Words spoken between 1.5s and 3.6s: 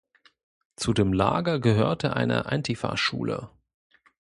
gehörte eine Antifa-Schule.